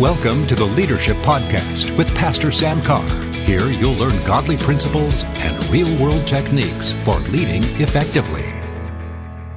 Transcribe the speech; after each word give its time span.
Welcome 0.00 0.46
to 0.48 0.54
the 0.54 0.62
Leadership 0.62 1.16
Podcast 1.22 1.96
with 1.96 2.14
Pastor 2.14 2.52
Sam 2.52 2.82
Carr. 2.82 3.08
Here 3.32 3.66
you'll 3.66 3.94
learn 3.94 4.22
godly 4.26 4.58
principles 4.58 5.24
and 5.24 5.64
real 5.70 5.88
world 5.98 6.26
techniques 6.26 6.92
for 6.92 7.18
leading 7.20 7.64
effectively. 7.80 8.42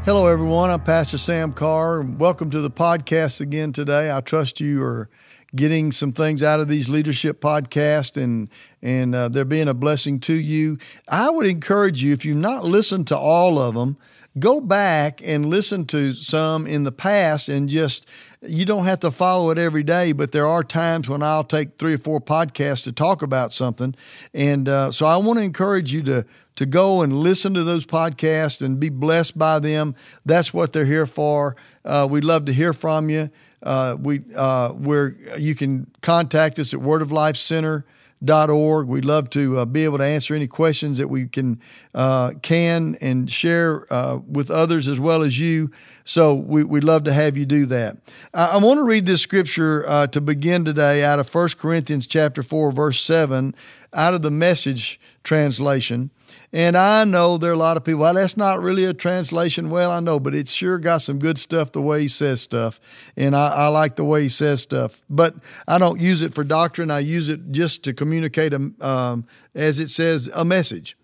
Hello, 0.06 0.28
everyone. 0.28 0.70
I'm 0.70 0.80
Pastor 0.80 1.18
Sam 1.18 1.52
Carr. 1.52 2.04
Welcome 2.04 2.52
to 2.52 2.62
the 2.62 2.72
podcast 2.72 3.42
again 3.42 3.74
today. 3.74 4.16
I 4.16 4.22
trust 4.22 4.62
you 4.62 4.82
are 4.82 5.10
getting 5.56 5.92
some 5.92 6.12
things 6.12 6.44
out 6.44 6.60
of 6.60 6.68
these 6.68 6.90
leadership 6.90 7.42
podcasts 7.42 8.22
and 8.22 8.50
and 8.82 9.14
uh, 9.14 9.30
they're 9.30 9.46
being 9.46 9.68
a 9.68 9.74
blessing 9.74 10.20
to 10.22 10.34
you. 10.34 10.78
I 11.08 11.30
would 11.30 11.48
encourage 11.48 12.04
you 12.04 12.14
if 12.14 12.26
you've 12.26 12.38
not 12.38 12.64
listened 12.64 13.08
to 13.08 13.18
all 13.18 13.60
of 13.60 13.74
them, 13.74 13.98
go 14.38 14.62
back 14.62 15.22
and 15.24 15.46
listen 15.48 15.86
to 15.88 16.14
some 16.14 16.68
in 16.68 16.84
the 16.84 16.92
past 16.92 17.50
and 17.50 17.68
just 17.68 18.10
you 18.42 18.64
don't 18.64 18.86
have 18.86 19.02
to 19.02 19.12
follow 19.12 19.50
it 19.50 19.58
every 19.58 19.84
day, 19.84 20.14
but 20.14 20.32
there 20.32 20.48
are 20.48 20.64
times 20.64 21.10
when 21.10 21.22
I'll 21.22 21.44
take 21.44 21.78
three 21.78 21.96
or 21.96 21.98
four 21.98 22.22
podcasts 22.22 22.86
to 22.86 22.94
talk 22.94 23.22
about 23.22 23.54
something, 23.54 23.96
and 24.34 24.70
uh, 24.70 24.92
so 24.92 25.06
I 25.06 25.18
want 25.18 25.40
to 25.40 25.44
encourage 25.44 25.94
you 25.94 26.04
to 26.04 26.26
to 26.56 26.66
go 26.66 27.02
and 27.02 27.14
listen 27.14 27.54
to 27.54 27.64
those 27.64 27.86
podcasts 27.86 28.62
and 28.62 28.80
be 28.80 28.90
blessed 28.90 29.38
by 29.38 29.60
them. 29.60 29.96
That's 30.26 30.54
what 30.54 30.74
they're 30.74 30.86
here 30.86 31.06
for. 31.06 31.56
Uh, 31.86 32.08
we'd 32.10 32.26
love 32.26 32.46
to 32.46 32.54
hear 32.54 32.74
from 32.74 33.10
you. 33.10 33.30
Uh, 33.62 33.98
we 34.00 34.22
uh, 34.36 34.70
where 34.70 35.16
you 35.38 35.56
can 35.56 35.90
contact 36.02 36.60
us 36.60 36.74
at 36.74 36.80
Word 36.80 37.02
of 37.02 37.12
Life 37.12 37.36
Center 37.36 37.86
org. 38.28 38.88
We'd 38.88 39.06
love 39.06 39.30
to 39.32 39.60
uh, 39.60 39.66
be 39.66 39.86
able 39.86 39.98
to 39.98 40.04
answer 40.04 40.36
any 40.36 40.48
questions 40.48 40.98
that 40.98 41.08
we 41.08 41.28
can 41.28 41.60
uh, 41.94 42.34
can 42.42 42.96
and 43.02 43.30
share 43.30 43.86
uh, 43.92 44.20
with 44.28 44.52
others 44.52 44.88
as 44.88 45.00
well 45.00 45.22
as 45.22 45.40
you. 45.40 45.72
So 46.10 46.34
we, 46.34 46.64
would 46.64 46.84
love 46.84 47.04
to 47.04 47.14
have 47.14 47.38
you 47.38 47.46
do 47.46 47.68
that. 47.68 47.98
I, 48.34 48.54
I 48.54 48.58
want 48.58 48.80
to 48.80 48.84
read 48.84 49.06
this 49.06 49.22
scripture 49.22 49.86
uh, 49.88 50.08
to 50.08 50.20
begin 50.20 50.66
today 50.66 51.04
out 51.04 51.20
of 51.20 51.32
1 51.32 51.50
Corinthians 51.60 52.08
chapter 52.08 52.42
4, 52.42 52.72
verse 52.72 53.00
7, 53.00 53.54
out 53.94 54.16
of 54.16 54.24
the 54.24 54.32
message 54.32 55.00
translation. 55.24 56.10
And 56.52 56.76
I 56.76 57.04
know 57.04 57.38
there 57.38 57.52
are 57.52 57.54
a 57.54 57.58
lot 57.58 57.78
of 57.78 57.84
people, 57.84 58.02
well, 58.02 58.16
that's 58.16 58.38
not 58.38 58.60
really 58.60 58.86
a 58.86 58.94
translation. 58.96 59.70
Well, 59.70 59.92
I 59.92 60.00
know, 60.00 60.20
but 60.20 60.34
it's 60.34 60.52
sure 60.52 60.80
got 60.80 61.04
some 61.04 61.20
good 61.20 61.38
stuff 61.38 61.74
the 61.74 61.82
way 61.84 62.02
he 62.02 62.08
says 62.08 62.42
stuff. 62.42 62.80
And 63.16 63.36
I, 63.36 63.50
I 63.50 63.68
like 63.68 63.96
the 63.96 64.04
way 64.04 64.24
he 64.24 64.30
says 64.30 64.64
stuff. 64.64 65.04
But 65.12 65.36
I 65.68 65.78
don't 65.78 66.02
use 66.02 66.24
it 66.24 66.34
for 66.34 66.44
doctrine. 66.44 66.90
I 66.90 67.02
use 67.02 67.30
it 67.30 67.52
just 67.52 67.84
to 67.84 67.94
communicate, 67.94 68.54
a, 68.54 68.72
um, 68.82 69.28
as 69.54 69.80
it 69.80 69.90
says, 69.92 70.28
a 70.34 70.44
message. 70.44 70.98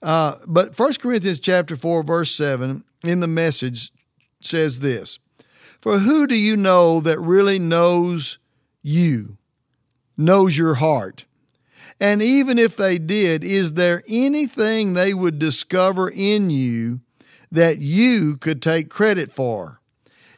Uh, 0.00 0.36
but 0.46 0.78
1 0.78 0.92
Corinthians 1.00 1.40
chapter 1.40 1.74
4, 1.74 2.04
verse 2.04 2.30
7 2.32 2.84
in 3.02 3.18
the 3.18 3.26
message 3.26 3.90
says 4.44 4.80
this 4.80 5.18
For 5.80 5.98
who 5.98 6.26
do 6.26 6.38
you 6.38 6.56
know 6.56 7.00
that 7.00 7.20
really 7.20 7.58
knows 7.58 8.38
you, 8.82 9.36
knows 10.16 10.56
your 10.56 10.74
heart? 10.74 11.24
And 12.00 12.20
even 12.20 12.58
if 12.58 12.74
they 12.76 12.98
did, 12.98 13.44
is 13.44 13.74
there 13.74 14.02
anything 14.08 14.94
they 14.94 15.14
would 15.14 15.38
discover 15.38 16.08
in 16.08 16.50
you 16.50 17.00
that 17.52 17.78
you 17.78 18.36
could 18.38 18.60
take 18.60 18.90
credit 18.90 19.32
for? 19.32 19.80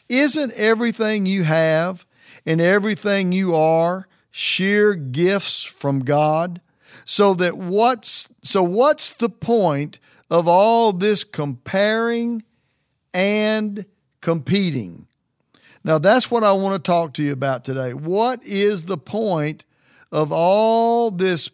Isn't 0.08 0.52
everything 0.52 1.24
you 1.24 1.44
have 1.44 2.04
and 2.44 2.60
everything 2.60 3.32
you 3.32 3.54
are 3.54 4.06
sheer 4.30 4.94
gifts 4.94 5.64
from 5.64 6.00
God? 6.00 6.60
So 7.06 7.34
that 7.34 7.56
what's 7.56 8.28
so 8.42 8.62
what's 8.62 9.12
the 9.12 9.28
point 9.28 9.98
of 10.30 10.48
all 10.48 10.92
this 10.92 11.24
comparing 11.24 12.42
and 13.12 13.86
competing? 14.24 15.06
Now 15.84 15.98
that's 15.98 16.30
what 16.30 16.42
I 16.42 16.52
want 16.52 16.82
to 16.82 16.90
talk 16.90 17.14
to 17.14 17.22
you 17.22 17.32
about 17.32 17.64
today. 17.64 17.94
What 17.94 18.42
is 18.42 18.86
the 18.86 18.98
point 18.98 19.64
of 20.10 20.32
all 20.32 21.10
this 21.10 21.50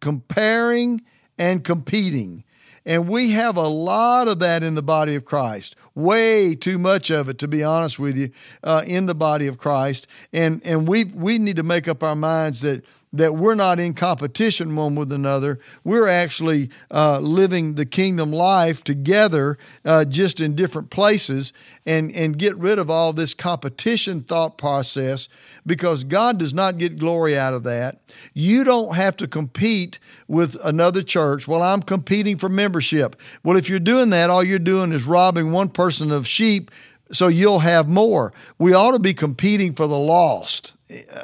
comparing 0.00 1.00
and 1.38 1.64
competing. 1.64 2.44
And 2.84 3.08
we 3.08 3.30
have 3.30 3.56
a 3.56 3.68
lot 3.68 4.26
of 4.26 4.40
that 4.40 4.62
in 4.62 4.74
the 4.74 4.82
body 4.82 5.14
of 5.14 5.24
Christ. 5.24 5.76
Way 5.94 6.56
too 6.56 6.78
much 6.78 7.10
of 7.10 7.28
it, 7.28 7.38
to 7.38 7.48
be 7.48 7.62
honest 7.62 7.98
with 7.98 8.16
you, 8.16 8.30
uh, 8.64 8.82
in 8.86 9.06
the 9.06 9.14
body 9.14 9.46
of 9.46 9.56
Christ. 9.56 10.08
And 10.32 10.60
and 10.64 10.88
we 10.88 11.04
we 11.04 11.38
need 11.38 11.56
to 11.56 11.62
make 11.62 11.86
up 11.86 12.02
our 12.02 12.16
minds 12.16 12.60
that 12.62 12.84
that 13.12 13.34
we're 13.34 13.54
not 13.54 13.78
in 13.78 13.92
competition 13.92 14.74
one 14.74 14.94
with 14.94 15.12
another. 15.12 15.58
We're 15.84 16.08
actually 16.08 16.70
uh, 16.90 17.18
living 17.20 17.74
the 17.74 17.84
kingdom 17.84 18.30
life 18.30 18.82
together, 18.82 19.58
uh, 19.84 20.06
just 20.06 20.40
in 20.40 20.54
different 20.54 20.90
places, 20.90 21.52
and, 21.84 22.10
and 22.12 22.38
get 22.38 22.56
rid 22.56 22.78
of 22.78 22.90
all 22.90 23.12
this 23.12 23.34
competition 23.34 24.22
thought 24.22 24.56
process 24.56 25.28
because 25.66 26.04
God 26.04 26.38
does 26.38 26.54
not 26.54 26.78
get 26.78 26.98
glory 26.98 27.36
out 27.36 27.52
of 27.52 27.64
that. 27.64 28.00
You 28.32 28.64
don't 28.64 28.94
have 28.96 29.16
to 29.16 29.28
compete 29.28 29.98
with 30.26 30.56
another 30.64 31.02
church. 31.02 31.46
Well, 31.46 31.62
I'm 31.62 31.82
competing 31.82 32.38
for 32.38 32.48
membership. 32.48 33.20
Well, 33.44 33.56
if 33.56 33.68
you're 33.68 33.78
doing 33.78 34.10
that, 34.10 34.30
all 34.30 34.42
you're 34.42 34.58
doing 34.58 34.92
is 34.92 35.04
robbing 35.04 35.52
one 35.52 35.68
person 35.68 36.10
of 36.10 36.26
sheep 36.26 36.70
so 37.12 37.28
you'll 37.28 37.60
have 37.60 37.88
more. 37.88 38.32
We 38.58 38.74
ought 38.74 38.92
to 38.92 38.98
be 38.98 39.14
competing 39.14 39.74
for 39.74 39.86
the 39.86 39.98
lost 39.98 40.74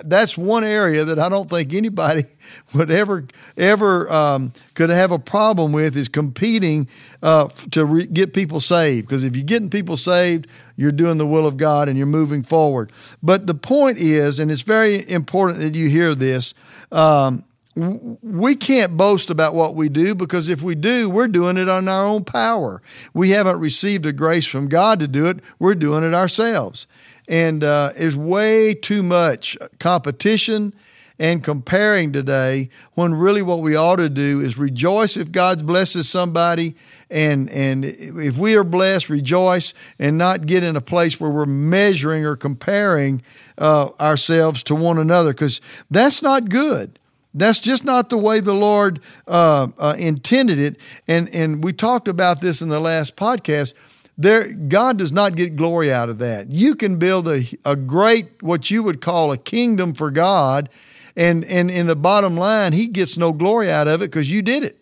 that's 0.05 0.39
one 0.39 0.65
area 0.65 1.05
that 1.05 1.19
I 1.19 1.29
don't 1.29 1.49
think 1.49 1.75
anybody 1.75 2.25
would 2.75 2.91
ever 2.91 3.27
ever 3.57 4.11
um, 4.11 4.53
could 4.75 4.91
have 4.91 5.13
a 5.13 5.19
problem 5.19 5.73
with 5.73 5.97
is 5.97 6.09
competing 6.09 6.89
uh, 7.23 7.49
to 7.73 7.85
re- 7.85 8.07
get 8.07 8.33
people 8.33 8.61
saved. 8.61 9.09
Because 9.09 9.25
if 9.25 9.37
you're 9.37 9.45
getting 9.45 9.71
people 9.71 9.97
saved, 9.97 10.47
you're 10.77 10.93
doing 10.93 11.19
the 11.19 11.27
will 11.27 11.47
of 11.47 11.57
God 11.57 11.89
and 11.89 11.97
you're 11.99 12.07
moving 12.07 12.43
forward. 12.43 12.93
But 13.23 13.47
the 13.47 13.55
point 13.55 13.99
is, 13.99 14.39
and 14.39 14.51
it's 14.51 14.63
very 14.63 15.09
important 15.09 15.61
that 15.61 15.75
you 15.75 15.89
hear 15.89 16.15
this. 16.15 16.55
Um, 16.93 17.45
we 17.79 18.57
can't 18.57 18.97
boast 18.97 19.31
about 19.31 19.55
what 19.55 19.77
we 19.77 19.89
do 19.89 20.15
because 20.15 20.49
if 20.49 20.63
we 20.63 20.75
do, 20.75 21.09
we're 21.09 21.29
doing 21.29 21.57
it 21.57 21.69
on 21.69 21.87
our 21.87 22.05
own 22.05 22.25
power. 22.25 22.83
We 23.15 23.31
haven't 23.31 23.61
received 23.61 24.05
a 24.05 24.13
grace 24.13 24.47
from 24.47 24.69
God 24.69 24.99
to 25.01 25.07
do 25.07 25.27
it, 25.27 25.41
we're 25.59 25.77
doing 25.77 26.03
it 26.03 26.15
ourselves. 26.15 26.87
And 27.29 27.63
uh, 27.63 27.91
is 27.97 28.17
way 28.17 28.75
too 28.75 29.03
much 29.03 29.57
competition 29.79 30.75
and 31.21 31.43
comparing 31.43 32.13
today 32.13 32.71
when 32.95 33.15
really 33.15 33.43
what 33.43 33.61
we 33.61 33.77
ought 33.77 33.97
to 33.97 34.09
do 34.09 34.41
is 34.41 34.57
rejoice 34.57 35.17
if 35.17 35.31
God 35.31 35.67
blesses 35.67 36.09
somebody 36.09 36.75
and 37.11 37.51
and 37.51 37.85
if 37.85 38.39
we 38.39 38.57
are 38.57 38.65
blessed 38.65 39.09
rejoice 39.09 39.75
and 39.99 40.17
not 40.17 40.47
get 40.47 40.63
in 40.63 40.77
a 40.77 40.81
place 40.81 41.21
where 41.21 41.31
we're 41.31 41.47
measuring 41.47 42.25
or 42.25 42.37
comparing 42.37 43.23
uh, 43.59 43.89
ourselves 43.99 44.63
to 44.65 44.75
one 44.75 44.99
another 44.99 45.33
because 45.33 45.61
that's 45.91 46.23
not 46.23 46.49
good 46.49 46.99
that's 47.41 47.61
just 47.61 47.85
not 47.85 48.11
the 48.11 48.19
way 48.19 48.41
the 48.41 48.55
Lord 48.55 49.01
uh, 49.27 49.69
uh 49.79 49.95
intended 49.99 50.59
it. 50.59 50.81
And 51.07 51.29
and 51.35 51.63
we 51.63 51.73
talked 51.73 52.09
about 52.09 52.41
this 52.41 52.63
in 52.63 52.69
the 52.69 52.81
last 52.81 53.17
podcast. 53.17 53.75
There, 54.21 54.53
God 54.53 54.99
does 54.99 55.13
not 55.13 55.37
get 55.37 55.55
glory 55.55 55.93
out 55.93 56.09
of 56.09 56.19
that. 56.19 56.51
You 56.51 56.75
can 56.75 56.99
build 56.99 57.29
a, 57.29 57.45
a 57.65 57.77
great, 57.77 58.43
what 58.43 58.69
you 58.69 58.83
would 58.83 59.01
call 59.01 59.31
a 59.31 59.39
kingdom 59.39 59.95
for 59.95 60.11
God, 60.11 60.71
and, 61.17 61.45
and 61.45 61.71
in 61.71 61.87
the 61.87 61.95
bottom 61.95 62.37
line, 62.37 62.73
He 62.73 62.89
gets 62.89 63.17
no 63.17 63.33
glory 63.33 63.71
out 63.71 63.87
of 63.87 64.03
it 64.03 64.11
because 64.11 64.29
you 64.29 64.43
did 64.43 64.65
it 64.65 64.77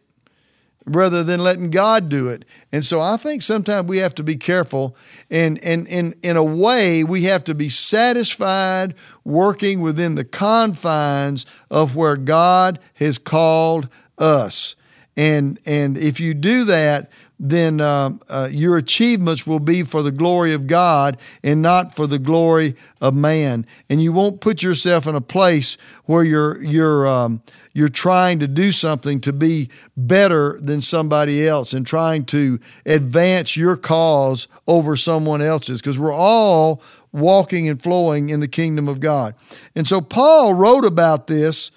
rather 0.87 1.25
than 1.25 1.41
letting 1.41 1.71
God 1.71 2.09
do 2.09 2.29
it. 2.29 2.45
And 2.71 2.85
so 2.85 3.01
I 3.01 3.17
think 3.17 3.43
sometimes 3.43 3.89
we 3.89 3.99
have 3.99 4.15
to 4.17 4.23
be 4.23 4.37
careful 4.37 4.97
and 5.31 5.63
and, 5.63 5.89
and 5.89 6.15
in 6.23 6.37
a 6.37 6.45
way 6.45 7.03
we 7.03 7.25
have 7.25 7.45
to 7.45 7.55
be 7.55 7.69
satisfied 7.69 8.95
working 9.25 9.81
within 9.81 10.15
the 10.15 10.25
confines 10.25 11.45
of 11.71 11.97
where 11.97 12.17
God 12.17 12.79
has 12.95 13.19
called 13.19 13.89
us. 14.17 14.77
And 15.17 15.59
and 15.67 15.99
if 15.99 16.21
you 16.21 16.35
do 16.35 16.65
that, 16.65 17.11
then 17.39 17.81
uh, 17.81 18.11
uh, 18.31 18.49
your 18.51 18.77
achievements 18.77 19.47
will 19.47 19.61
be 19.61 19.83
for 19.83 20.03
the 20.03 20.13
glory 20.13 20.55
of 20.55 20.67
God 20.67 21.19
and 21.43 21.61
not 21.61 21.95
for 21.95 22.07
the 22.07 22.19
glory 22.19 22.77
of 23.01 23.15
man. 23.15 23.67
And 23.91 24.03
you 24.03 24.13
won't 24.13 24.41
put 24.41 24.63
yourself 24.63 25.07
in 25.07 25.15
a 25.15 25.21
place 25.21 25.77
where 26.05 26.25
you're 26.25 26.63
you're 26.63 27.07
um, 27.07 27.43
you're 27.77 27.91
trying 27.91 28.39
to 28.39 28.49
do 28.49 28.73
something 28.73 29.21
to 29.21 29.35
be 29.35 29.69
better 29.99 30.59
than 30.63 30.81
somebody 30.81 31.47
else 31.47 31.75
and 31.75 31.87
trying 31.87 32.25
to 32.25 32.59
advance 32.87 33.55
your 33.55 33.77
cause 33.77 34.49
over 34.67 34.97
someone 34.97 35.43
else's 35.43 35.83
because 35.83 35.99
we're 35.99 36.11
all 36.11 36.81
walking 37.13 37.69
and 37.69 37.83
flowing 37.83 38.31
in 38.31 38.41
the 38.41 38.49
kingdom 38.49 38.89
of 38.89 38.99
God. 38.99 39.35
And 39.75 39.87
so 39.87 40.01
Paul 40.01 40.55
wrote 40.55 40.87
about 40.87 41.27
this 41.27 41.71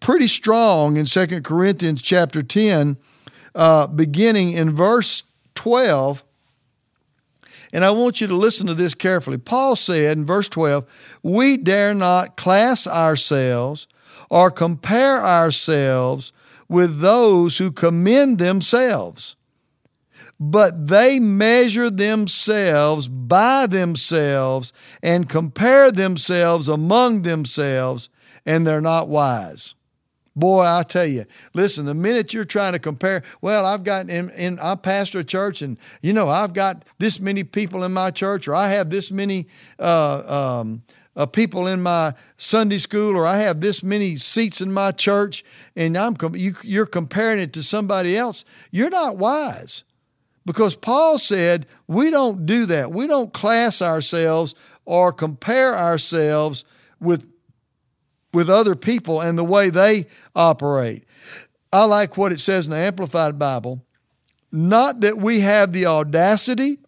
pretty 0.00 0.26
strong 0.26 0.96
in 0.96 1.04
Second 1.04 1.44
Corinthians 1.44 2.00
chapter 2.00 2.42
10 2.42 2.96
uh, 3.54 3.88
beginning 3.88 4.52
in 4.52 4.74
verse 4.74 5.22
12. 5.54 6.24
And 7.74 7.84
I 7.84 7.90
want 7.90 8.22
you 8.22 8.26
to 8.26 8.36
listen 8.36 8.68
to 8.68 8.74
this 8.74 8.94
carefully. 8.94 9.36
Paul 9.36 9.76
said 9.76 10.16
in 10.16 10.24
verse 10.24 10.48
12, 10.48 11.18
We 11.22 11.58
dare 11.58 11.92
not 11.92 12.38
class 12.38 12.86
ourselves 12.86 13.86
or 14.30 14.50
compare 14.50 15.20
ourselves 15.24 16.32
with 16.68 17.00
those 17.00 17.58
who 17.58 17.70
commend 17.70 18.38
themselves. 18.38 19.36
but 20.50 20.88
they 20.88 21.20
measure 21.20 21.88
themselves 21.88 23.06
by 23.06 23.64
themselves 23.68 24.72
and 25.00 25.28
compare 25.28 25.92
themselves 25.92 26.68
among 26.68 27.22
themselves, 27.22 28.08
and 28.44 28.66
they're 28.66 28.80
not 28.80 29.08
wise. 29.08 29.76
Boy, 30.34 30.64
I 30.64 30.82
tell 30.82 31.06
you, 31.06 31.26
listen, 31.54 31.84
the 31.84 31.94
minute 31.94 32.34
you're 32.34 32.42
trying 32.42 32.72
to 32.72 32.80
compare, 32.80 33.22
well, 33.40 33.64
I've 33.64 33.84
got, 33.84 34.10
in, 34.10 34.30
in, 34.30 34.58
I 34.58 34.74
pastor 34.74 35.20
a 35.20 35.24
church 35.24 35.62
and, 35.62 35.78
you 36.00 36.12
know, 36.12 36.28
I've 36.28 36.54
got 36.54 36.86
this 36.98 37.20
many 37.20 37.44
people 37.44 37.84
in 37.84 37.92
my 37.92 38.10
church 38.10 38.48
or 38.48 38.54
I 38.56 38.70
have 38.70 38.90
this 38.90 39.12
many 39.12 39.46
uh, 39.78 40.60
um, 40.60 40.82
uh, 41.14 41.26
people 41.26 41.66
in 41.66 41.82
my 41.82 42.14
Sunday 42.36 42.78
school 42.78 43.16
or 43.16 43.26
I 43.26 43.38
have 43.38 43.60
this 43.60 43.82
many 43.82 44.16
seats 44.16 44.60
in 44.60 44.72
my 44.72 44.92
church 44.92 45.44
and 45.76 45.96
I'm, 45.96 46.16
you, 46.34 46.54
you're 46.62 46.86
comparing 46.86 47.38
it 47.38 47.52
to 47.54 47.62
somebody 47.62 48.16
else. 48.16 48.44
You're 48.70 48.90
not 48.90 49.18
wise 49.18 49.84
because 50.46 50.74
Paul 50.74 51.18
said 51.18 51.66
we 51.86 52.10
don't 52.10 52.46
do 52.46 52.66
that. 52.66 52.92
We 52.92 53.06
don't 53.06 53.32
class 53.32 53.82
ourselves 53.82 54.54
or 54.84 55.12
compare 55.12 55.76
ourselves 55.76 56.64
with 57.00 57.28
with 58.32 58.48
other 58.48 58.74
people 58.74 59.20
and 59.20 59.36
the 59.36 59.44
way 59.44 59.68
they 59.68 60.06
operate. 60.34 61.04
I 61.70 61.84
like 61.84 62.16
what 62.16 62.32
it 62.32 62.40
says 62.40 62.66
in 62.66 62.70
the 62.70 62.78
Amplified 62.78 63.38
Bible. 63.38 63.84
Not 64.50 65.00
that 65.00 65.18
we 65.18 65.40
have 65.40 65.72
the 65.72 65.86
audacity 65.86 66.78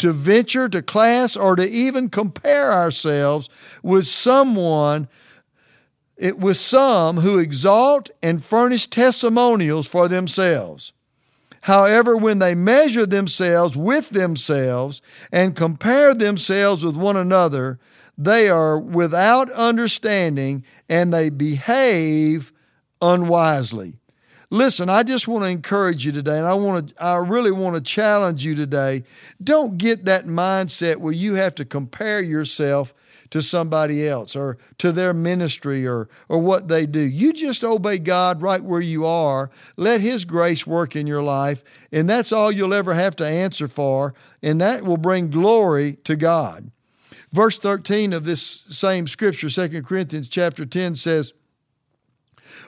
to 0.00 0.12
venture 0.12 0.68
to 0.68 0.82
class 0.82 1.36
or 1.36 1.56
to 1.56 1.62
even 1.62 2.08
compare 2.08 2.72
ourselves 2.72 3.48
with 3.82 4.06
someone 4.06 5.08
with 6.36 6.56
some 6.56 7.18
who 7.18 7.38
exalt 7.38 8.10
and 8.22 8.44
furnish 8.44 8.86
testimonials 8.86 9.86
for 9.86 10.08
themselves. 10.08 10.92
However, 11.62 12.16
when 12.16 12.38
they 12.38 12.54
measure 12.54 13.06
themselves 13.06 13.76
with 13.76 14.10
themselves 14.10 15.02
and 15.32 15.56
compare 15.56 16.14
themselves 16.14 16.84
with 16.84 16.96
one 16.96 17.16
another, 17.16 17.78
they 18.16 18.48
are 18.48 18.78
without 18.78 19.50
understanding 19.50 20.64
and 20.88 21.12
they 21.12 21.30
behave 21.30 22.52
unwisely. 23.00 23.99
Listen, 24.52 24.88
I 24.88 25.04
just 25.04 25.28
want 25.28 25.44
to 25.44 25.48
encourage 25.48 26.04
you 26.04 26.10
today, 26.10 26.36
and 26.36 26.46
I 26.46 26.54
want 26.54 26.88
to, 26.88 27.02
I 27.02 27.18
really 27.18 27.52
want 27.52 27.76
to 27.76 27.82
challenge 27.82 28.44
you 28.44 28.56
today. 28.56 29.04
Don't 29.42 29.78
get 29.78 30.06
that 30.06 30.24
mindset 30.24 30.96
where 30.96 31.12
you 31.12 31.34
have 31.34 31.54
to 31.56 31.64
compare 31.64 32.20
yourself 32.20 32.92
to 33.30 33.40
somebody 33.40 34.08
else 34.08 34.34
or 34.34 34.58
to 34.78 34.90
their 34.90 35.14
ministry 35.14 35.86
or, 35.86 36.08
or 36.28 36.38
what 36.38 36.66
they 36.66 36.84
do. 36.84 37.00
You 37.00 37.32
just 37.32 37.62
obey 37.62 37.98
God 37.98 38.42
right 38.42 38.62
where 38.62 38.80
you 38.80 39.06
are. 39.06 39.52
Let 39.76 40.00
His 40.00 40.24
grace 40.24 40.66
work 40.66 40.96
in 40.96 41.06
your 41.06 41.22
life, 41.22 41.62
and 41.92 42.10
that's 42.10 42.32
all 42.32 42.50
you'll 42.50 42.74
ever 42.74 42.94
have 42.94 43.14
to 43.16 43.26
answer 43.26 43.68
for, 43.68 44.14
and 44.42 44.60
that 44.60 44.82
will 44.82 44.96
bring 44.96 45.30
glory 45.30 45.94
to 46.02 46.16
God. 46.16 46.72
Verse 47.32 47.60
13 47.60 48.12
of 48.12 48.24
this 48.24 48.42
same 48.42 49.06
scripture, 49.06 49.48
2 49.48 49.82
Corinthians 49.82 50.28
chapter 50.28 50.66
10 50.66 50.96
says, 50.96 51.32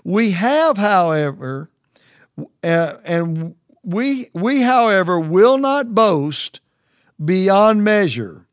We 0.04 0.30
have, 0.30 0.76
however, 0.76 1.70
uh, 2.62 2.94
and 3.04 3.54
we, 3.82 4.26
we, 4.34 4.62
however, 4.62 5.18
will 5.18 5.58
not 5.58 5.94
boast 5.94 6.60
beyond 7.22 7.84
measure, 7.84 8.46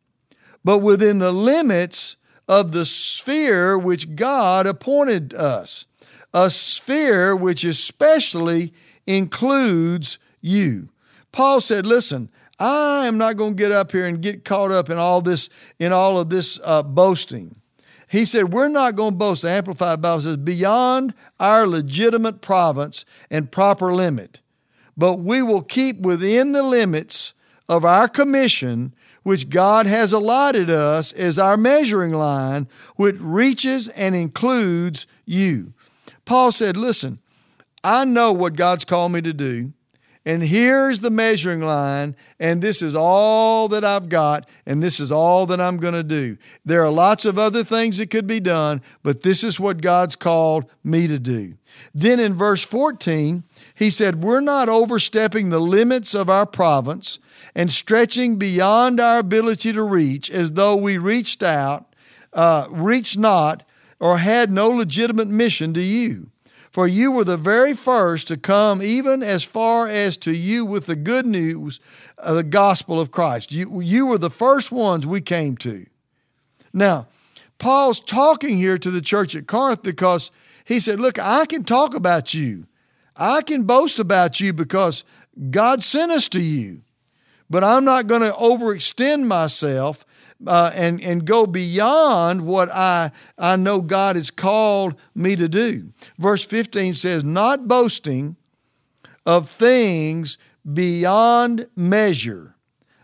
but 0.64 0.80
within 0.80 1.20
the 1.20 1.31
limits 1.31 2.18
of 2.48 2.72
the 2.72 2.86
sphere 2.86 3.78
which 3.78 4.16
God 4.16 4.66
appointed 4.66 5.34
us, 5.34 5.86
a 6.34 6.50
sphere 6.50 7.36
which 7.36 7.64
especially 7.64 8.74
includes 9.06 10.20
you. 10.42 10.90
Paul 11.31 11.62
said, 11.62 11.86
Listen, 11.86 12.30
I 12.60 13.08
am 13.08 13.18
not 13.18 13.38
going 13.38 13.56
to 13.56 13.62
get 13.62 13.72
up 13.72 13.92
here 13.92 14.06
and 14.06 14.22
get 14.22 14.44
caught 14.44 14.72
up 14.72 14.90
in 14.90 14.98
all 14.98 15.22
this, 15.22 15.50
in 15.80 15.94
all 15.94 16.20
of 16.20 16.30
this 16.30 16.60
uh, 16.64 16.84
boasting. 16.84 17.59
He 18.10 18.26
said, 18.26 18.52
We're 18.52 18.70
not 18.70 18.96
going 18.96 19.12
to 19.12 19.18
boast. 19.18 19.44
The 19.44 19.52
Amplified 19.52 20.02
Bible 20.02 20.22
says, 20.22 20.38
beyond 20.38 21.14
our 21.40 21.68
legitimate 21.68 22.42
province 22.42 23.06
and 23.30 23.52
proper 23.52 23.94
limit, 23.94 24.42
but 24.98 25.20
we 25.20 25.42
will 25.44 25.62
keep 25.62 26.00
within 26.02 26.52
the 26.52 26.64
limits 26.64 27.36
of 27.70 27.86
our 27.86 28.08
commission, 28.08 28.96
which 29.22 29.50
God 29.50 29.86
has 29.86 30.12
allotted 30.12 30.72
us 30.72 31.14
as 31.14 31.38
our 31.38 31.56
measuring 31.56 32.12
line, 32.12 32.68
which 32.96 33.16
reaches 33.20 33.88
and 33.90 34.16
includes 34.16 35.06
you. 35.26 35.74
Paul 36.26 36.52
said, 36.52 36.76
Listen, 36.76 37.20
I 37.84 38.06
know 38.06 38.32
what 38.32 38.56
God's 38.56 38.86
called 38.86 39.12
me 39.12 39.22
to 39.22 39.34
do. 39.34 39.74
And 40.25 40.44
here's 40.44 41.00
the 41.00 41.10
measuring 41.10 41.62
line, 41.62 42.16
and 42.39 42.62
this 42.62 42.81
is 42.81 42.94
all 42.94 43.69
that 43.69 43.86
I've 43.86 44.10
got, 44.10 44.50
and 44.66 44.83
this 44.83 45.00
is 45.00 45.12
all 45.12 45.45
that 45.45 45.62
I'm 45.62 45.77
going 45.77 45.94
to 45.94 46.04
do. 46.04 46.38
There 46.66 46.83
are 46.83 46.92
lots 46.92 47.25
of 47.25 47.39
other 47.39 47.63
things 47.63 47.98
that 47.98 48.10
could 48.10 48.27
be 48.27 48.42
done, 48.42 48.81
but 49.01 49.24
this 49.24 49.45
is 49.45 49.60
what 49.60 49.81
God's 49.81 50.18
called 50.18 50.69
me 50.83 51.07
to 51.07 51.19
do. 51.19 51.54
Then 51.95 52.19
in 52.19 52.33
verse 52.33 52.63
14, 52.66 53.44
he 53.74 53.89
said, 53.89 54.21
We're 54.21 54.42
not 54.42 54.68
overstepping 54.68 55.50
the 55.50 55.60
limits 55.60 56.13
of 56.13 56.30
our 56.30 56.45
province 56.45 57.19
and 57.56 57.71
stretching 57.71 58.36
beyond 58.36 59.00
our 59.00 59.19
ability 59.19 59.71
to 59.71 59.83
reach 59.83 60.30
as 60.30 60.51
though 60.51 60.75
we 60.75 60.98
reached 60.98 61.42
out, 61.42 61.95
uh, 62.33 62.68
reached 62.69 63.18
not, 63.18 63.63
or 64.01 64.18
had 64.18 64.51
no 64.51 64.69
legitimate 64.69 65.30
mission 65.30 65.74
to 65.74 65.81
you. 65.81 66.30
For 66.71 66.88
you 66.88 67.12
were 67.12 67.24
the 67.24 67.38
very 67.38 67.74
first 67.74 68.27
to 68.27 68.38
come, 68.38 68.81
even 68.81 69.24
as 69.24 69.44
far 69.44 69.88
as 69.88 70.18
to 70.18 70.36
you 70.36 70.66
with 70.66 70.86
the 70.86 70.95
good 70.95 71.25
news 71.25 71.80
of 72.18 72.36
the 72.36 72.44
gospel 72.44 73.00
of 73.00 73.12
Christ. 73.12 73.51
You, 73.51 73.81
you 73.81 74.06
were 74.06 74.19
the 74.19 74.30
first 74.30 74.71
ones 74.71 75.07
we 75.07 75.21
came 75.21 75.57
to. 75.57 75.86
Now, 76.71 77.07
Paul's 77.57 78.00
talking 78.00 78.56
here 78.57 78.77
to 78.77 78.92
the 78.92 79.01
church 79.01 79.36
at 79.36 79.48
Corinth 79.48 79.81
because 79.81 80.31
he 80.63 80.80
said, 80.80 81.00
Look, 81.00 81.18
I 81.19 81.45
can 81.45 81.63
talk 81.63 81.95
about 81.95 82.33
you. 82.33 82.68
I 83.16 83.42
can 83.42 83.63
boast 83.63 84.00
about 84.00 84.39
you 84.39 84.54
because 84.54 85.04
God 85.50 85.83
sent 85.83 86.12
us 86.12 86.30
to 86.30 86.42
you. 86.42 86.81
But 87.50 87.63
I'm 87.63 87.83
not 87.83 88.07
going 88.07 88.21
to 88.21 88.31
overextend 88.31 89.25
myself 89.25 90.06
uh, 90.46 90.72
and, 90.74 91.02
and 91.02 91.26
go 91.26 91.46
beyond 91.46 92.46
what 92.46 92.70
I, 92.70 93.12
I 93.38 93.56
know 93.56 93.82
God 93.82 94.16
has 94.16 94.32
called 94.32 94.96
me 95.14 95.36
to 95.36 95.50
do. 95.50 95.92
Verse 96.18 96.46
15 96.46 96.94
says, 96.94 97.24
Not 97.24 97.68
boasting 97.68 98.38
of 99.26 99.50
things 99.50 100.38
beyond 100.72 101.68
measure, 101.76 102.56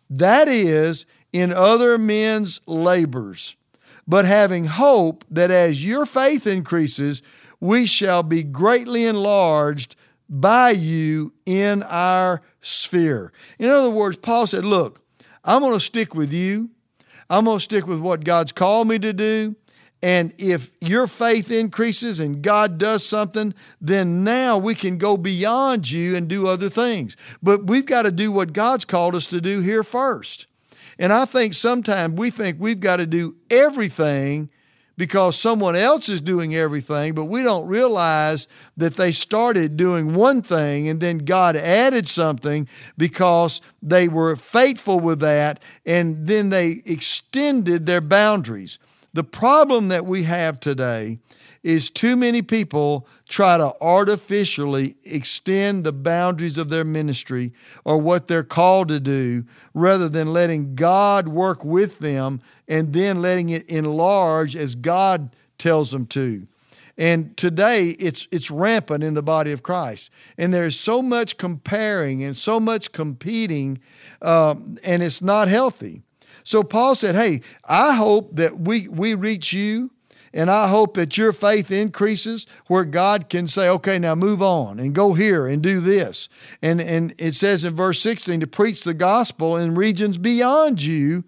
that 0.10 0.48
is, 0.48 1.06
in 1.34 1.52
other 1.52 1.98
men's 1.98 2.62
labors, 2.66 3.58
but 4.08 4.24
having 4.24 4.66
hope 4.66 5.26
that 5.30 5.52
as 5.52 5.86
your 5.86 6.06
faith 6.06 6.48
increases, 6.48 7.22
we 7.60 7.86
shall 7.86 8.24
be 8.24 8.42
greatly 8.42 9.06
enlarged 9.06 9.98
by 10.30 10.70
you 10.70 11.34
in 11.46 11.84
our 11.84 12.42
sphere. 12.62 13.34
In 13.60 13.70
other 13.70 13.90
words, 13.90 14.18
Paul 14.18 14.48
said, 14.48 14.64
Look, 14.64 15.02
I'm 15.44 15.62
going 15.62 15.74
to 15.74 15.80
stick 15.80 16.16
with 16.16 16.32
you. 16.32 16.70
I'm 17.30 17.46
going 17.46 17.58
to 17.58 17.64
stick 17.64 17.88
with 17.88 18.00
what 18.00 18.24
God's 18.24 18.52
called 18.52 18.88
me 18.88 19.00
to 19.00 19.14
do. 19.14 19.56
And 20.02 20.34
if 20.38 20.72
your 20.82 21.08
faith 21.08 21.52
increases 21.52 22.20
and 22.20 22.42
God 22.44 22.78
does 22.78 23.04
something, 23.04 23.54
then 23.82 24.24
now 24.24 24.58
we 24.58 24.76
can 24.76 24.98
go 24.98 25.18
beyond 25.18 25.90
you 25.90 26.16
and 26.16 26.28
do 26.28 26.48
other 26.48 26.70
things. 26.70 27.18
But 27.42 27.66
we've 27.66 27.86
got 27.86 28.04
to 28.04 28.12
do 28.12 28.32
what 28.32 28.54
God's 28.54 28.86
called 28.86 29.16
us 29.16 29.28
to 29.28 29.42
do 29.42 29.62
here 29.62 29.82
first. 29.82 30.48
And 31.00 31.12
I 31.12 31.26
think 31.26 31.54
sometimes 31.54 32.20
we 32.20 32.30
think 32.30 32.58
we've 32.60 32.80
got 32.80 32.98
to 32.98 33.08
do 33.08 33.36
everything 33.50 34.50
because 34.98 35.38
someone 35.38 35.76
else 35.76 36.10
is 36.10 36.22
doing 36.22 36.56
everything, 36.56 37.14
but 37.14 37.26
we 37.26 37.44
don't 37.44 37.68
realize 37.68 38.48
that 38.78 38.96
they 38.96 39.12
started 39.12 39.78
doing 39.78 40.16
one 40.16 40.42
thing 40.42 40.88
and 40.88 41.02
then 41.02 41.20
God 41.20 41.56
added 41.56 42.08
something 42.08 42.68
because 42.98 43.62
they 43.82 44.08
were 44.08 44.36
faithful 44.36 45.00
with 45.00 45.20
that 45.20 45.62
and 45.86 46.28
then 46.28 46.50
they 46.50 46.82
extended 46.86 47.86
their 47.86 48.02
boundaries. 48.02 48.80
The 49.14 49.24
problem 49.24 49.90
that 49.90 50.06
we 50.06 50.24
have 50.24 50.60
today 50.60 51.20
is 51.66 51.90
too 51.90 52.16
many 52.16 52.44
people 52.44 53.08
try 53.28 53.58
to 53.58 53.74
artificially 53.82 54.96
extend 55.04 55.84
the 55.84 55.92
boundaries 55.92 56.60
of 56.60 56.70
their 56.70 56.86
ministry 56.86 57.52
or 57.84 57.98
what 57.98 58.28
they're 58.28 58.44
called 58.44 58.88
to 58.88 59.00
do 59.00 59.44
rather 59.74 60.08
than 60.08 60.32
letting 60.32 60.76
God 60.76 61.28
work 61.28 61.66
with 61.66 61.98
them 61.98 62.40
and 62.68 62.94
then 62.94 63.20
letting 63.20 63.50
it 63.50 63.68
enlarge 63.68 64.56
as 64.56 64.76
God 64.76 65.36
tells 65.58 65.90
them 65.90 66.06
to. 66.06 66.48
And 67.00 67.36
today 67.36 67.88
it's 68.00 68.28
it's 68.32 68.52
rampant 68.52 69.04
in 69.04 69.16
the 69.16 69.24
body 69.24 69.52
of 69.52 69.64
Christ, 69.64 70.12
and 70.38 70.54
there's 70.54 70.80
so 70.80 71.02
much 71.02 71.38
comparing 71.38 72.24
and 72.24 72.38
so 72.38 72.60
much 72.60 72.92
competing, 72.92 73.80
um, 74.22 74.78
and 74.84 75.04
it's 75.04 75.22
not 75.22 75.50
healthy. 75.50 76.04
So 76.44 76.64
Paul 76.64 76.96
said, 76.96 77.16
"Hey, 77.16 77.42
I 77.66 77.96
hope 77.96 78.36
that 78.36 78.60
we 78.60 78.88
we 78.88 79.14
reach 79.14 79.52
you 79.52 79.92
and 80.36 80.52
I 80.52 80.68
hope 80.68 80.96
that 80.96 81.18
your 81.18 81.32
faith 81.32 81.72
increases 81.72 82.46
where 82.68 82.84
God 82.84 83.30
can 83.30 83.48
say, 83.48 83.70
okay, 83.70 83.98
now 83.98 84.16
move 84.16 84.42
on 84.42 84.80
and 84.80 84.94
go 84.94 85.14
here 85.14 85.48
and 85.48 85.64
do 85.64 85.80
this. 85.80 86.28
And, 86.62 86.82
and 86.82 87.14
it 87.18 87.36
says 87.36 87.64
in 87.64 87.74
verse 87.74 88.02
16 88.02 88.42
to 88.42 88.48
preach 88.48 88.84
the 88.84 88.94
gospel 88.94 89.56
in 89.56 89.76
regions 89.76 90.18
beyond 90.18 90.84
you 90.84 91.24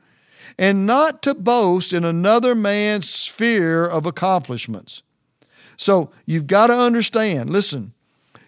and 0.59 0.85
not 0.85 1.21
to 1.21 1.33
boast 1.33 1.93
in 1.93 2.03
another 2.03 2.53
man's 2.53 3.09
sphere 3.09 3.85
of 3.85 4.05
accomplishments. 4.05 5.03
So 5.77 6.11
you've 6.25 6.47
got 6.47 6.67
to 6.67 6.77
understand 6.77 7.49
listen, 7.49 7.93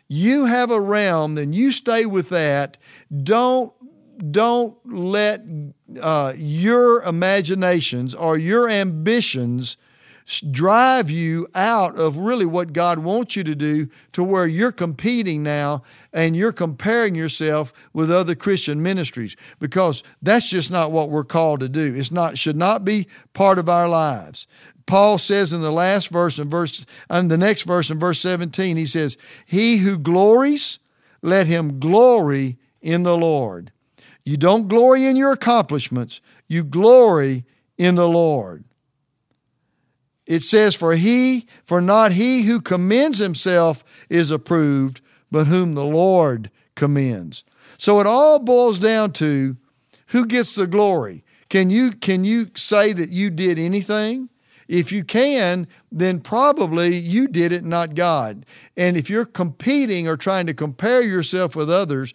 you 0.10 0.46
have 0.46 0.72
a 0.72 0.82
realm, 0.82 1.36
then 1.36 1.54
you 1.54 1.72
stay 1.72 2.06
with 2.06 2.30
that. 2.30 2.78
Don't 3.24 3.74
don't 4.32 4.78
let 4.86 5.42
uh, 6.01 6.34
your 6.36 7.01
imaginations 7.04 8.13
or 8.13 8.38
your 8.38 8.68
ambitions 8.68 9.78
drive 10.51 11.09
you 11.09 11.48
out 11.55 11.98
of 11.98 12.17
really 12.17 12.45
what 12.45 12.71
God 12.71 13.00
wants 13.00 13.36
you 13.36 13.43
to 13.43 13.55
do 13.55 13.89
to 14.12 14.24
where 14.24 14.45
you're 14.45 14.71
competing 14.71 15.41
now 15.41 15.81
and 16.13 16.36
you're 16.36 16.51
comparing 16.51 17.15
yourself 17.15 17.74
with 17.93 18.12
other 18.12 18.36
Christian 18.36 18.83
ministries 18.83 19.36
because 19.59 20.03
that's 20.21 20.48
just 20.48 20.69
not 20.69 20.91
what 20.91 21.09
we're 21.09 21.24
called 21.24 21.62
to 21.62 21.69
do. 21.69 21.93
It's 21.95 22.12
not 22.12 22.38
should 22.38 22.55
not 22.55 22.86
be 22.86 23.07
part 23.33 23.57
of 23.57 23.69
our 23.69 23.89
lives. 23.89 24.45
Paul 24.86 25.17
says 25.17 25.51
in 25.51 25.62
the 25.62 25.71
last 25.71 26.09
verse 26.09 26.38
in 26.38 26.50
verse 26.50 26.86
and 27.09 27.31
the 27.31 27.38
next 27.38 27.63
verse 27.63 27.89
in 27.89 28.00
verse 28.00 28.19
17 28.19 28.77
he 28.77 28.86
says, 28.86 29.17
"He 29.45 29.77
who 29.77 29.98
glories, 29.98 30.77
let 31.24 31.48
him 31.48 31.79
glory 31.79 32.57
in 32.81 33.01
the 33.03 33.17
Lord." 33.17 33.71
You 34.24 34.38
don't 34.38 34.67
glory 34.67 35.07
in 35.07 35.15
your 35.15 35.31
accomplishments, 35.31 36.21
you 36.48 36.63
glory 36.63 37.45
in 37.79 37.95
the 37.95 38.07
Lord. 38.07 38.63
It 40.29 40.43
says, 40.43 40.75
For 40.75 40.93
he, 40.93 41.48
for 41.65 41.81
not 41.81 42.13
he 42.13 42.43
who 42.43 42.62
commends 42.62 43.17
himself 43.17 43.83
is 44.09 44.29
approved, 44.29 45.01
but 45.31 45.48
whom 45.48 45.74
the 45.74 45.83
Lord 45.83 46.51
commends. 46.75 47.43
So 47.77 48.00
it 48.00 48.05
all 48.05 48.39
boils 48.39 48.77
down 48.77 49.12
to 49.13 49.57
who 50.07 50.27
gets 50.27 50.53
the 50.53 50.67
glory. 50.67 51.25
Can 51.50 51.71
you, 51.71 51.91
can 51.93 52.24
you 52.24 52.51
say 52.55 52.93
that 52.93 53.09
you 53.09 53.31
did 53.31 53.57
anything? 53.57 54.29
If 54.67 54.91
you 54.91 55.03
can, 55.03 55.67
then 55.91 56.21
probably 56.21 56.95
you 56.95 57.27
did 57.27 57.51
it, 57.51 57.63
not 57.63 57.95
God. 57.95 58.45
And 58.77 58.98
if 58.98 59.09
you're 59.09 59.25
competing 59.25 60.07
or 60.07 60.15
trying 60.15 60.45
to 60.45 60.53
compare 60.53 61.01
yourself 61.01 61.55
with 61.55 61.71
others, 61.71 62.13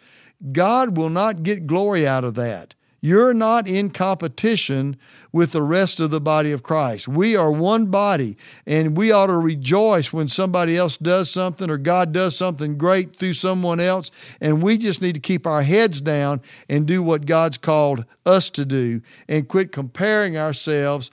God 0.53 0.97
will 0.97 1.11
not 1.11 1.43
get 1.43 1.67
glory 1.67 2.07
out 2.07 2.23
of 2.23 2.35
that. 2.37 2.77
You're 3.01 3.35
not 3.35 3.69
in 3.69 3.91
competition 3.91 4.97
with 5.35 5.51
the 5.51 5.63
rest 5.63 5.99
of 5.99 6.13
the 6.13 6.21
body 6.21 6.53
of 6.53 6.63
Christ. 6.63 7.09
We 7.09 7.35
are 7.35 7.51
one 7.51 7.87
body, 7.87 8.37
and 8.69 8.97
we 8.97 9.11
ought 9.11 9.27
to 9.27 9.37
rejoice 9.37 10.13
when 10.13 10.29
somebody 10.29 10.77
else 10.77 10.97
does 10.97 11.29
something 11.29 11.69
or 11.69 11.77
God 11.77 12.13
does 12.13 12.37
something 12.37 12.79
great 12.79 13.17
through 13.17 13.33
someone 13.33 13.81
else. 13.81 14.13
And 14.41 14.63
we 14.63 14.79
just 14.79 15.03
need 15.03 15.17
to 15.17 15.21
keep 15.21 15.45
our 15.45 15.63
heads 15.63 16.01
down 16.01 16.41
and 16.71 16.87
do 16.87 17.03
what 17.03 17.27
God's 17.27 17.59
called 17.59 18.05
us 18.25 18.49
to 18.51 18.65
do 18.65 19.03
and 19.29 19.49
quit 19.49 19.73
comparing 19.73 20.37
ourselves 20.37 21.11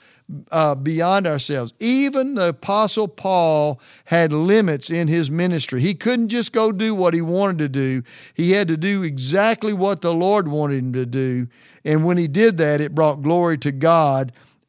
uh, 0.51 0.75
beyond 0.75 1.27
ourselves. 1.27 1.73
Even 1.79 2.35
the 2.35 2.49
Apostle 2.49 3.07
Paul 3.07 3.79
had 4.05 4.31
limits 4.31 4.89
in 4.89 5.07
his 5.07 5.29
ministry. 5.29 5.81
He 5.81 5.93
couldn't 5.93 6.29
just 6.29 6.53
go 6.53 6.71
do 6.71 6.95
what 6.95 7.13
he 7.13 7.21
wanted 7.21 7.57
to 7.59 7.69
do, 7.69 8.03
he 8.33 8.51
had 8.51 8.67
to 8.67 8.77
do 8.77 9.03
exactly 9.03 9.73
what 9.73 10.01
the 10.01 10.13
Lord 10.13 10.47
wanted 10.47 10.77
him 10.83 10.93
to 10.93 11.05
do. 11.05 11.47
And 11.83 12.05
when 12.05 12.17
he 12.17 12.27
did 12.27 12.57
that, 12.59 12.79
it 12.79 12.93
brought 12.93 13.23
glory 13.23 13.57
to 13.59 13.71
God, 13.71 14.10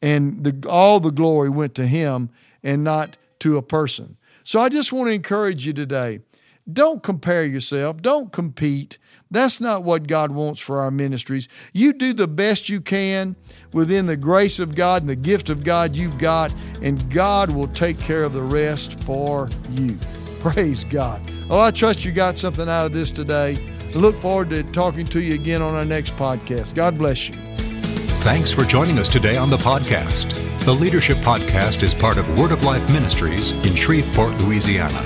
and 0.01 0.45
the, 0.45 0.69
all 0.69 1.01
the 1.01 1.13
glory 1.13 1.49
went 1.49 1.75
to 1.77 1.87
him 1.87 2.31
and 2.63 2.83
not 2.83 3.17
to 3.41 3.57
a 3.57 3.63
person. 3.63 4.17
So 4.45 4.61
I 4.61 4.69
just 4.69 4.93
want 4.93 5.09
to 5.09 5.13
encourage 5.13 5.67
you 5.67 5.73
today 5.73 6.21
don't 6.73 7.03
compare 7.03 7.45
yourself, 7.45 8.01
don't 8.03 8.33
compete. 8.33 8.99
That's 9.33 9.61
not 9.61 9.83
what 9.83 10.07
God 10.07 10.31
wants 10.31 10.61
for 10.61 10.81
our 10.81 10.91
ministries. 10.91 11.49
You 11.73 11.93
do 11.93 12.13
the 12.13 12.29
best 12.29 12.69
you 12.69 12.81
can 12.81 13.35
within 13.73 14.07
the 14.07 14.17
grace 14.17 14.61
of 14.61 14.75
God 14.75 15.03
and 15.03 15.11
the 15.11 15.17
gift 15.17 15.51
of 15.51 15.65
God 15.65 15.97
you've 15.97 16.19
got, 16.19 16.55
and 16.83 17.11
God 17.11 17.51
will 17.51 17.69
take 17.69 17.99
care 17.99 18.23
of 18.23 18.33
the 18.33 18.43
rest 18.43 19.03
for 19.03 19.51
you. 19.71 19.99
Praise 20.39 20.85
God. 20.85 21.23
Well, 21.49 21.61
I 21.61 21.71
trust 21.71 22.05
you 22.05 22.13
got 22.13 22.39
something 22.39 22.69
out 22.69 22.87
of 22.87 22.93
this 22.93 23.11
today. 23.11 23.55
Look 23.95 24.17
forward 24.17 24.51
to 24.51 24.63
talking 24.65 25.07
to 25.07 25.21
you 25.21 25.35
again 25.35 25.63
on 25.63 25.75
our 25.75 25.85
next 25.85 26.15
podcast. 26.17 26.75
God 26.75 26.97
bless 26.97 27.29
you. 27.29 27.52
Thanks 28.23 28.53
for 28.53 28.65
joining 28.65 29.01
us 29.01 29.09
today 29.09 29.37
on 29.37 29.51
the 29.51 29.57
podcast. 29.57 30.33
The 30.65 30.73
Leadership 30.73 31.19
Podcast 31.19 31.83
is 31.83 31.93
part 31.93 32.19
of 32.19 32.39
Word 32.39 32.53
of 32.53 32.63
Life 32.63 32.89
Ministries 32.89 33.51
in 33.67 33.75
Shreveport, 33.75 34.39
Louisiana. 34.43 35.03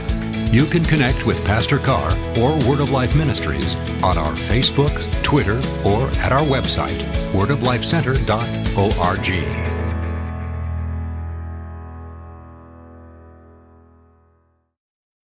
You 0.53 0.67
can 0.67 0.85
connect 0.85 1.25
with 1.25 1.43
Pastor 1.47 1.79
Carr 1.79 2.13
or 2.39 2.53
Word 2.69 2.81
of 2.81 2.91
Life 2.91 3.17
Ministries 3.17 3.75
on 4.03 4.19
our 4.19 4.35
Facebook, 4.35 4.93
Twitter, 5.23 5.63
or 5.83 6.09
at 6.19 6.31
our 6.31 6.43
website, 6.43 7.01
wordoflifecenter.org. 7.33 9.76